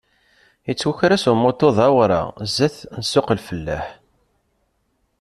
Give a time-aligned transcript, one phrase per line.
[0.67, 3.85] Yettwaker-as umuṭu d awraɣ zdat n ssuq-lfellaḥ.